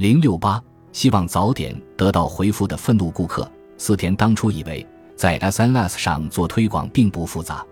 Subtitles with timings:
[0.00, 0.58] 零六八，
[0.92, 3.46] 希望早点得到回复的愤怒顾客。
[3.76, 7.62] 四田当初以为在 SNS 上做推广并不复杂，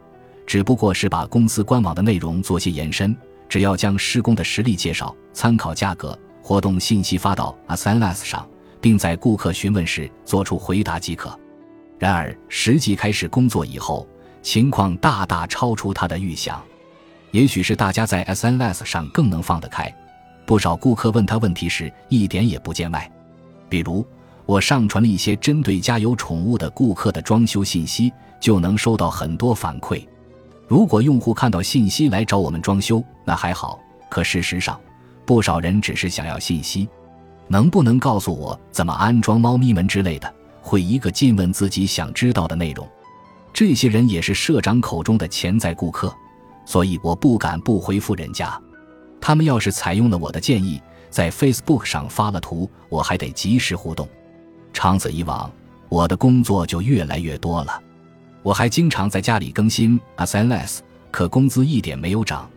[0.46, 3.16] 只不过是把公司官网的内容做些延伸，
[3.48, 8.46] 只要将施工的实例介绍、参考价格、活动信息发到 SNS 上，
[8.78, 11.34] 并在顾客询问时做出回答即可。
[11.98, 14.06] 然而，实际开始工作以后，
[14.42, 16.62] 情况大大超出他的预想。
[17.30, 19.90] 也许是大家在 SNS 上更能放得开，
[20.48, 23.12] 不少顾客问他问题时一点也不见外。
[23.68, 24.02] 比如，
[24.46, 30.02] 我上传了一些针对家有宠物的顾客的装修信息，就能收到很多反馈。
[30.66, 33.78] 如果用户看到信息来找我们装修，那还好；
[34.08, 34.80] 可事实上，
[35.26, 36.88] 不少人只是想要信息，
[37.46, 40.34] 能不能告诉我怎么安装猫咪门之类的？
[40.62, 42.88] 会一个劲问自己想知道的内容，
[43.52, 46.10] 这些人也是社长口中的潜在顾客，
[46.64, 48.58] 所以我不敢不回复人家。
[49.28, 54.08] 他们要是采用了我的建议，在 Facebook 上发了图，我还得及时互动。
[54.72, 55.52] 长此以往，
[55.90, 57.78] 我的工作就越来越多了。
[58.42, 60.78] 我还经常在家里更新 SNS，
[61.10, 62.48] 可工资一点没有涨。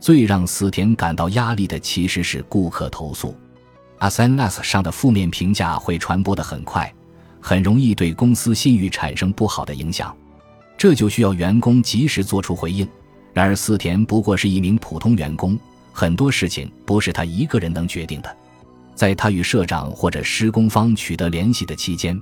[0.00, 3.36] 最让死田感到压力的其实是顾客投诉
[4.00, 6.90] ，SNS 上的负面评价会传播的很快。
[7.42, 10.16] 很容易对公司信誉产生不好的影响，
[10.78, 12.88] 这就需要员工及时做出回应。
[13.34, 15.58] 然而，四田不过是一名普通员工，
[15.98, 18.36] 很多事情不是他一个人能决定的。
[18.94, 22.20] 在他与社长或者施工方取得联系的期间，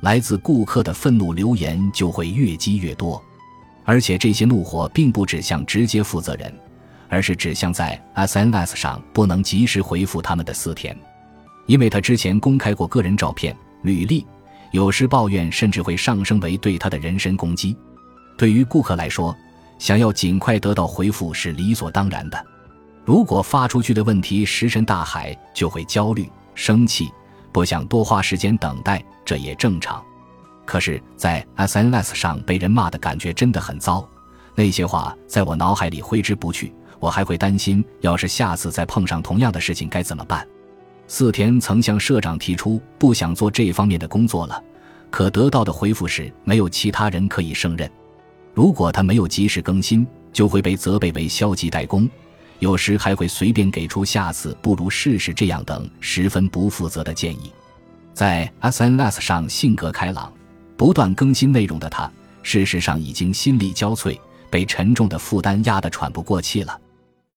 [0.00, 3.22] 来自顾客的愤怒留言就会越积越多，
[3.84, 6.50] 而且这些怒火并不指向直接负责人，
[7.10, 10.98] 而是指向在 SNS 上不能及时回复他们的四田，
[11.66, 14.26] 因为他之前公开过个人照片、履历。
[14.70, 17.76] 有时抱怨甚至会上升为对他的人身攻击。
[18.38, 19.36] 对于顾客来说，
[19.78, 22.46] 想要尽快得到回复是理所当然的。
[23.04, 27.10] 如果发出去的问题石沉大海，就会焦虑、生气，
[27.50, 30.02] 不想多花时间等待，这也正常。
[30.64, 34.08] 可是，在 SNS 上被人骂的感觉真的很糟，
[34.54, 36.72] 那些话在我脑海里挥之不去。
[37.00, 40.46] 我还会担心，要是下次再碰上同样的事情该怎么办。
[41.08, 44.62] 四田曾向社长提出不想做这方面的工作了，
[45.10, 47.90] 可得到的回复是没有其他人可以胜任。
[48.54, 52.08] 如果他没有及时更新，就会被责备为消极怠工，
[52.62, 57.52] 有时还会随便给出“下次不如试试这样”等十分不负责的建议。
[58.14, 60.32] 在 SNS 上性格开朗、
[60.76, 62.08] 不断更新内容的他，
[62.44, 64.16] 事实上已经心力交瘁，
[64.48, 66.78] 被沉重的负担压得喘不过气了。